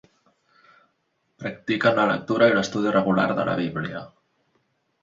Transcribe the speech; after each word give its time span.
Practiquen 1.43 2.01
la 2.01 2.09
lectura 2.13 2.51
i 2.53 2.57
l'estudi 2.57 2.95
regular 2.99 3.29
de 3.43 3.47
la 3.53 3.59
Bíblia. 3.65 4.05